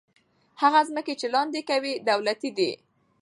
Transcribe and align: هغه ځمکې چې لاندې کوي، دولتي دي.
هغه 0.61 0.79
ځمکې 0.89 1.13
چې 1.19 1.27
لاندې 1.33 1.61
کوي، 1.69 1.93
دولتي 2.09 2.49
دي. 2.57 2.71